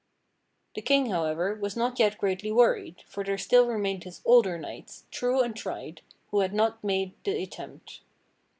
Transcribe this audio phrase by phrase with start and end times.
[0.73, 5.05] The King, however, was not yet greatly worried; for there still remained his older knights,
[5.11, 7.99] true and tried, who had not made the attempt.